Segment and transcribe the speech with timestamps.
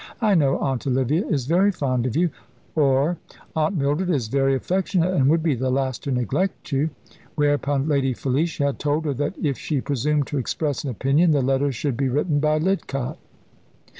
[0.19, 2.31] I know Aunt Olivia is very fond of you,"
[2.73, 3.19] or
[3.55, 6.89] "Aunt Mildred is very affectionate, and would be the last to neglect you."
[7.35, 11.43] Whereupon Lady Felicia had told her that if she presumed to express an opinion, the
[11.43, 13.19] letters should be written by Lidcott.